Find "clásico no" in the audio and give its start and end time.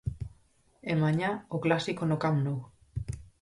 1.65-2.17